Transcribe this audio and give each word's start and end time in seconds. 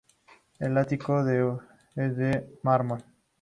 El 0.57 0.79
ático 0.79 1.19
es 1.95 2.17
de 2.17 2.57
mármol. 2.63 3.03